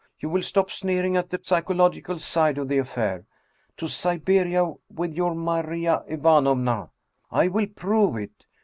You 0.19 0.29
will 0.29 0.41
stop 0.41 0.71
sneering 0.71 1.15
at 1.15 1.29
the 1.29 1.39
psychological 1.43 2.17
side 2.17 2.57
of 2.57 2.67
the 2.69 2.79
affair! 2.79 3.27
To 3.77 3.87
Siberia 3.87 4.73
with 4.91 5.13
your 5.13 5.35
Maria 5.35 6.01
Ivanovna! 6.07 6.89
I 7.29 7.49
will 7.49 7.67
prove 7.67 8.15
it! 8.15 8.47